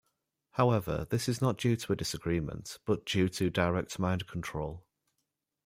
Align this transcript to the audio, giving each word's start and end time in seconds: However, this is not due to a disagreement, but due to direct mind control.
However, 0.53 1.05
this 1.11 1.29
is 1.29 1.43
not 1.43 1.59
due 1.59 1.75
to 1.75 1.93
a 1.93 1.95
disagreement, 1.95 2.79
but 2.85 3.05
due 3.05 3.29
to 3.29 3.51
direct 3.51 3.99
mind 3.99 4.25
control. 4.25 4.83